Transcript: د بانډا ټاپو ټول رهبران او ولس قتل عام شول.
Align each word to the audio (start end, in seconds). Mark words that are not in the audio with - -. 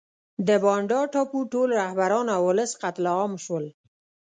د 0.47 0.49
بانډا 0.63 1.01
ټاپو 1.13 1.39
ټول 1.53 1.69
رهبران 1.81 2.27
او 2.35 2.41
ولس 2.49 2.71
قتل 2.81 3.05
عام 3.15 3.33
شول. 3.45 3.65